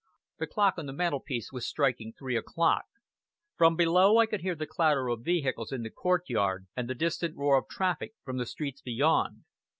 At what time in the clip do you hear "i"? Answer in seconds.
4.17-4.25